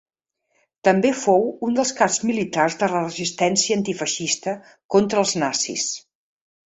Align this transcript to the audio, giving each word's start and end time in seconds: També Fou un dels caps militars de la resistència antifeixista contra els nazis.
També 0.87 1.09
Fou 1.23 1.43
un 1.67 1.75
dels 1.79 1.91
caps 1.99 2.17
militars 2.29 2.77
de 2.83 2.89
la 2.93 3.01
resistència 3.05 3.77
antifeixista 3.81 4.55
contra 4.97 5.21
els 5.25 5.35
nazis. 5.45 5.85